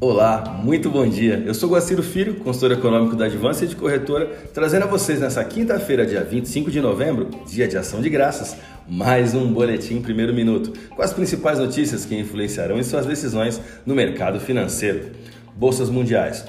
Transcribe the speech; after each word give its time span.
Olá, 0.00 0.56
muito 0.62 0.88
bom 0.88 1.08
dia. 1.08 1.42
Eu 1.44 1.52
sou 1.52 1.70
Guaciro 1.70 2.04
Filho, 2.04 2.36
consultor 2.36 2.70
econômico 2.70 3.16
da 3.16 3.24
Advance 3.24 3.66
de 3.66 3.74
Corretora, 3.74 4.26
trazendo 4.54 4.84
a 4.84 4.86
vocês 4.86 5.18
nessa 5.18 5.42
quinta-feira, 5.42 6.06
dia 6.06 6.22
25 6.22 6.70
de 6.70 6.80
novembro, 6.80 7.28
dia 7.48 7.66
de 7.66 7.76
ação 7.76 8.00
de 8.00 8.08
graças, 8.08 8.56
mais 8.88 9.34
um 9.34 9.52
boletim 9.52 10.00
primeiro 10.00 10.32
minuto, 10.32 10.72
com 10.94 11.02
as 11.02 11.12
principais 11.12 11.58
notícias 11.58 12.04
que 12.04 12.16
influenciarão 12.16 12.78
em 12.78 12.84
suas 12.84 13.06
decisões 13.06 13.60
no 13.84 13.92
mercado 13.92 14.38
financeiro. 14.38 15.10
Bolsas 15.56 15.90
mundiais. 15.90 16.44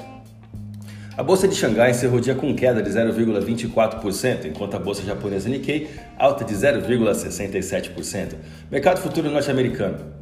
A 1.16 1.22
bolsa 1.24 1.48
de 1.48 1.56
Xangai 1.56 1.90
encerrou 1.90 2.20
dia 2.20 2.36
com 2.36 2.54
queda 2.54 2.80
de 2.80 2.88
0,24%, 2.88 4.44
enquanto 4.44 4.76
a 4.76 4.78
bolsa 4.78 5.02
japonesa 5.02 5.48
Nikkei 5.48 5.90
alta 6.16 6.44
de 6.44 6.54
0,67%. 6.54 8.36
Mercado 8.70 9.00
futuro 9.00 9.28
norte-americano. 9.28 10.19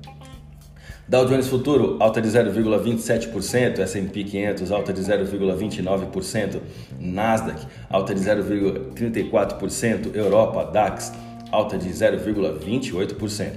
Dow 1.08 1.24
Jones 1.24 1.48
Futuro 1.48 1.96
alta 2.00 2.20
de 2.20 2.28
0,27%, 2.28 3.78
S&P 3.78 4.24
500 4.24 4.70
alta 4.70 4.92
de 4.92 5.00
0,29%, 5.00 6.60
Nasdaq 7.00 7.66
alta 7.88 8.14
de 8.14 8.20
0,34%, 8.20 10.14
Europa 10.14 10.64
DAX 10.64 11.10
alta 11.50 11.78
de 11.78 11.88
0,28%. 11.88 13.52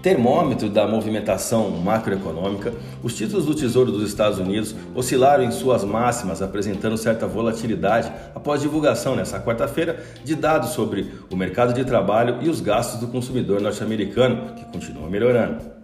Termômetro 0.00 0.70
da 0.70 0.86
movimentação 0.86 1.70
macroeconômica, 1.70 2.72
os 3.02 3.16
títulos 3.16 3.44
do 3.44 3.56
Tesouro 3.56 3.90
dos 3.90 4.08
Estados 4.08 4.38
Unidos 4.38 4.76
oscilaram 4.94 5.42
em 5.42 5.50
suas 5.50 5.82
máximas, 5.82 6.40
apresentando 6.40 6.96
certa 6.96 7.26
volatilidade 7.26 8.12
após 8.32 8.60
divulgação 8.60 9.16
nesta 9.16 9.40
quarta-feira 9.40 10.00
de 10.22 10.36
dados 10.36 10.70
sobre 10.70 11.10
o 11.28 11.34
mercado 11.34 11.74
de 11.74 11.84
trabalho 11.84 12.38
e 12.42 12.48
os 12.48 12.60
gastos 12.60 13.00
do 13.00 13.08
consumidor 13.08 13.60
norte-americano, 13.60 14.54
que 14.54 14.64
continuam 14.66 15.10
melhorando. 15.10 15.75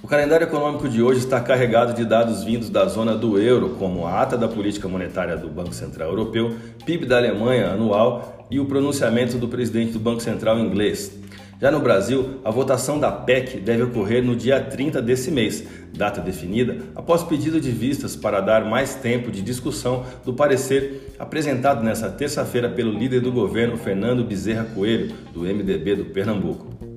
O 0.00 0.06
calendário 0.06 0.44
econômico 0.44 0.88
de 0.88 1.02
hoje 1.02 1.18
está 1.18 1.40
carregado 1.40 1.92
de 1.92 2.04
dados 2.04 2.44
vindos 2.44 2.70
da 2.70 2.86
zona 2.86 3.16
do 3.16 3.36
euro, 3.36 3.70
como 3.70 4.06
a 4.06 4.22
ata 4.22 4.38
da 4.38 4.46
política 4.46 4.86
monetária 4.86 5.36
do 5.36 5.48
Banco 5.48 5.74
Central 5.74 6.10
Europeu, 6.10 6.54
PIB 6.86 7.04
da 7.04 7.16
Alemanha 7.16 7.70
anual 7.70 8.46
e 8.48 8.60
o 8.60 8.64
pronunciamento 8.64 9.36
do 9.36 9.48
presidente 9.48 9.92
do 9.92 9.98
Banco 9.98 10.22
Central 10.22 10.60
inglês. 10.60 11.18
Já 11.60 11.72
no 11.72 11.80
Brasil, 11.80 12.38
a 12.44 12.50
votação 12.52 13.00
da 13.00 13.10
PEC 13.10 13.58
deve 13.58 13.82
ocorrer 13.82 14.22
no 14.22 14.36
dia 14.36 14.60
30 14.60 15.02
desse 15.02 15.32
mês, 15.32 15.64
data 15.92 16.20
definida 16.20 16.76
após 16.94 17.24
pedido 17.24 17.60
de 17.60 17.72
vistas 17.72 18.14
para 18.14 18.40
dar 18.40 18.64
mais 18.64 18.94
tempo 18.94 19.32
de 19.32 19.42
discussão 19.42 20.04
do 20.24 20.32
parecer 20.32 21.12
apresentado 21.18 21.82
nesta 21.82 22.08
terça-feira 22.08 22.68
pelo 22.68 22.92
líder 22.92 23.20
do 23.20 23.32
governo, 23.32 23.76
Fernando 23.76 24.22
Bezerra 24.22 24.64
Coelho, 24.72 25.12
do 25.34 25.40
MDB 25.40 25.96
do 25.96 26.04
Pernambuco. 26.04 26.87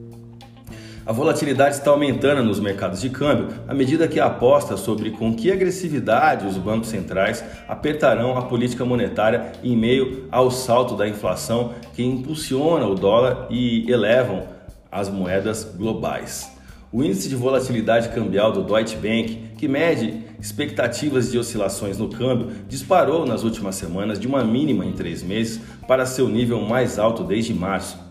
A 1.04 1.12
volatilidade 1.12 1.76
está 1.76 1.90
aumentando 1.90 2.44
nos 2.44 2.60
mercados 2.60 3.02
de 3.02 3.10
câmbio 3.10 3.48
à 3.68 3.74
medida 3.74 4.08
que 4.08 4.20
aposta 4.20 4.78
sobre 4.78 5.10
com 5.10 5.34
que 5.34 5.52
agressividade 5.52 6.46
os 6.46 6.58
bancos 6.58 6.90
centrais 6.90 7.44
apertarão 7.68 8.38
a 8.38 8.44
política 8.44 8.86
monetária 8.86 9.52
em 9.64 9.76
meio 9.76 10.28
ao 10.32 10.52
salto 10.52 10.96
da 10.96 11.08
inflação 11.08 11.74
que 11.96 12.04
impulsiona 12.04 12.86
o 12.86 12.94
dólar 12.94 13.48
e 13.50 13.92
elevam 13.92 14.44
as 14.92 15.10
moedas 15.10 15.64
globais. 15.64 16.52
O 16.94 17.04
índice 17.04 17.30
de 17.30 17.36
volatilidade 17.36 18.10
cambial 18.10 18.52
do 18.52 18.62
Deutsche 18.62 18.98
Bank, 18.98 19.54
que 19.58 19.68
mede 19.68 20.24
expectativas 20.40 21.32
de 21.32 21.40
oscilações 21.40 21.98
no 21.98 22.10
câmbio, 22.10 22.52
disparou 22.68 23.26
nas 23.26 23.44
últimas 23.44 23.76
semanas 23.76 24.20
de 24.20 24.28
uma 24.28 24.44
mínima 24.44 24.86
em 24.86 24.92
três 24.92 25.24
meses 25.24 25.62
para 25.88 26.06
seu 26.06 26.30
nível 26.30 26.62
mais 26.62 27.00
alto 27.00 27.24
desde 27.24 27.54
março 27.54 28.11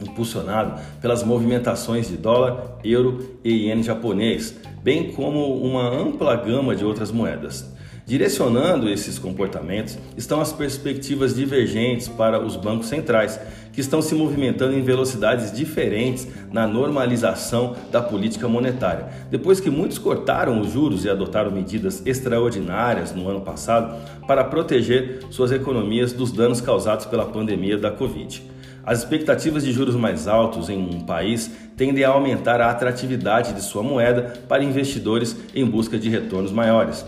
impulsionado 0.00 0.80
pelas 1.00 1.22
movimentações 1.22 2.08
de 2.08 2.16
dólar, 2.16 2.78
euro 2.84 3.36
e 3.44 3.66
iene 3.66 3.82
japonês, 3.82 4.54
bem 4.82 5.12
como 5.12 5.54
uma 5.56 5.88
ampla 5.88 6.36
gama 6.36 6.74
de 6.74 6.84
outras 6.84 7.10
moedas. 7.10 7.70
Direcionando 8.10 8.88
esses 8.88 9.20
comportamentos 9.20 9.96
estão 10.16 10.40
as 10.40 10.52
perspectivas 10.52 11.32
divergentes 11.32 12.08
para 12.08 12.44
os 12.44 12.56
bancos 12.56 12.88
centrais, 12.88 13.38
que 13.72 13.80
estão 13.80 14.02
se 14.02 14.16
movimentando 14.16 14.74
em 14.74 14.82
velocidades 14.82 15.52
diferentes 15.52 16.26
na 16.50 16.66
normalização 16.66 17.76
da 17.92 18.02
política 18.02 18.48
monetária. 18.48 19.06
Depois 19.30 19.60
que 19.60 19.70
muitos 19.70 19.96
cortaram 19.96 20.60
os 20.60 20.72
juros 20.72 21.04
e 21.04 21.08
adotaram 21.08 21.52
medidas 21.52 22.04
extraordinárias 22.04 23.14
no 23.14 23.28
ano 23.28 23.42
passado 23.42 23.94
para 24.26 24.42
proteger 24.42 25.20
suas 25.30 25.52
economias 25.52 26.12
dos 26.12 26.32
danos 26.32 26.60
causados 26.60 27.06
pela 27.06 27.26
pandemia 27.26 27.78
da 27.78 27.92
Covid. 27.92 28.42
As 28.84 29.00
expectativas 29.00 29.64
de 29.64 29.72
juros 29.72 29.94
mais 29.94 30.26
altos 30.26 30.68
em 30.68 30.78
um 30.78 31.00
país 31.00 31.50
tendem 31.76 32.04
a 32.04 32.10
aumentar 32.10 32.60
a 32.60 32.70
atratividade 32.70 33.52
de 33.52 33.60
sua 33.62 33.82
moeda 33.82 34.34
para 34.48 34.64
investidores 34.64 35.36
em 35.54 35.64
busca 35.64 35.98
de 35.98 36.08
retornos 36.08 36.52
maiores. 36.52 37.04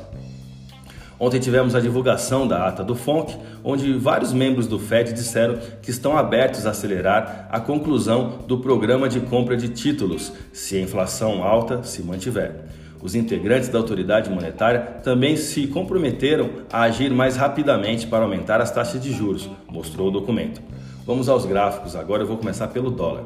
Ontem 1.19 1.38
tivemos 1.38 1.77
a 1.77 1.81
divulgação 1.81 2.49
da 2.49 2.66
ata 2.66 2.83
do 2.83 2.97
FONC, 2.97 3.37
onde 3.62 3.93
vários 3.93 4.33
membros 4.33 4.66
do 4.66 4.77
Fed 4.77 5.12
disseram 5.12 5.56
que 5.81 5.91
estão 5.91 6.19
abertos 6.19 6.66
a 6.66 6.71
acelerar 6.71 7.47
a 7.49 7.60
conclusão 7.60 8.39
do 8.49 8.59
programa 8.59 9.09
de 9.09 9.21
compra 9.21 9.56
de 9.56 9.69
títulos, 9.69 10.33
se 10.53 10.77
a 10.77 10.81
inflação 10.81 11.44
alta 11.44 11.84
se 11.84 12.03
mantiver. 12.03 12.65
Os 13.00 13.15
integrantes 13.15 13.69
da 13.69 13.78
autoridade 13.78 14.31
monetária 14.31 14.81
também 15.03 15.37
se 15.37 15.69
comprometeram 15.69 16.50
a 16.72 16.83
agir 16.83 17.10
mais 17.12 17.37
rapidamente 17.37 18.06
para 18.06 18.25
aumentar 18.25 18.60
as 18.60 18.72
taxas 18.72 19.00
de 19.00 19.12
juros, 19.12 19.49
mostrou 19.69 20.09
o 20.09 20.10
documento. 20.10 20.60
Vamos 21.04 21.28
aos 21.28 21.44
gráficos, 21.44 21.96
agora 21.96 22.22
eu 22.22 22.26
vou 22.28 22.36
começar 22.36 22.68
pelo 22.68 22.88
dólar. 22.88 23.24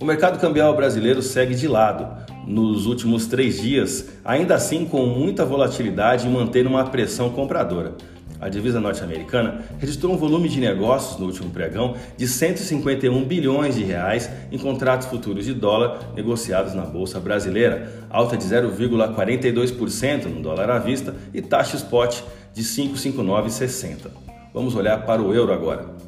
O 0.00 0.04
mercado 0.04 0.40
cambial 0.40 0.74
brasileiro 0.74 1.20
segue 1.20 1.54
de 1.54 1.68
lado 1.68 2.08
nos 2.46 2.86
últimos 2.86 3.26
três 3.26 3.60
dias, 3.60 4.08
ainda 4.24 4.54
assim 4.54 4.86
com 4.86 5.04
muita 5.04 5.44
volatilidade 5.44 6.26
e 6.26 6.30
mantendo 6.30 6.70
uma 6.70 6.86
pressão 6.86 7.28
compradora. 7.28 7.92
A 8.40 8.48
divisa 8.48 8.80
norte-americana 8.80 9.62
registrou 9.78 10.14
um 10.14 10.16
volume 10.16 10.48
de 10.48 10.58
negócios 10.58 11.20
no 11.20 11.26
último 11.26 11.50
pregão 11.50 11.94
de 12.16 12.26
151 12.26 13.24
bilhões 13.24 13.76
de 13.76 13.84
reais 13.84 14.28
em 14.50 14.58
contratos 14.58 15.06
futuros 15.08 15.44
de 15.44 15.52
dólar 15.52 16.12
negociados 16.16 16.72
na 16.74 16.82
bolsa 16.82 17.20
brasileira, 17.20 18.06
alta 18.10 18.38
de 18.38 18.44
0,42% 18.44 20.24
no 20.24 20.42
dólar 20.42 20.70
à 20.70 20.78
vista 20.78 21.14
e 21.32 21.42
taxa 21.42 21.76
spot 21.76 22.22
de 22.54 22.64
5,5960. 22.64 24.10
Vamos 24.52 24.74
olhar 24.74 25.06
para 25.06 25.22
o 25.22 25.32
euro 25.32 25.52
agora. 25.52 26.01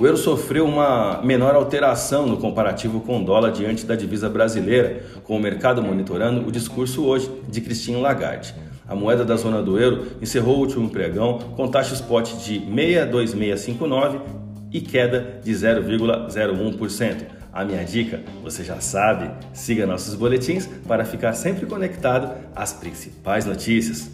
O 0.00 0.06
euro 0.06 0.16
sofreu 0.16 0.64
uma 0.64 1.20
menor 1.24 1.56
alteração 1.56 2.24
no 2.24 2.36
comparativo 2.36 3.00
com 3.00 3.20
o 3.20 3.24
dólar 3.24 3.50
diante 3.50 3.84
da 3.84 3.96
divisa 3.96 4.28
brasileira, 4.28 5.02
com 5.24 5.36
o 5.36 5.40
mercado 5.40 5.82
monitorando 5.82 6.46
o 6.46 6.52
discurso 6.52 7.04
hoje 7.04 7.28
de 7.48 7.60
Christine 7.60 8.00
Lagarde. 8.00 8.54
A 8.86 8.94
moeda 8.94 9.24
da 9.24 9.34
zona 9.34 9.60
do 9.60 9.76
euro 9.76 10.06
encerrou 10.22 10.56
o 10.56 10.60
último 10.60 10.88
pregão 10.88 11.40
com 11.56 11.66
taxa 11.66 11.94
spot 11.94 12.32
de 12.34 12.60
62659 12.60 14.20
e 14.72 14.80
queda 14.80 15.40
de 15.42 15.52
0,01%. 15.52 17.38
A 17.52 17.64
minha 17.64 17.84
dica, 17.84 18.20
você 18.40 18.62
já 18.62 18.80
sabe, 18.80 19.28
siga 19.52 19.84
nossos 19.84 20.14
boletins 20.14 20.68
para 20.86 21.04
ficar 21.04 21.32
sempre 21.32 21.66
conectado 21.66 22.32
às 22.54 22.72
principais 22.72 23.44
notícias. 23.44 24.12